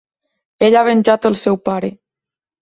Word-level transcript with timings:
Ell 0.67 0.77
ha 0.79 0.83
venjat 0.87 1.27
el 1.31 1.37
seu 1.43 1.61
pare. 1.71 1.93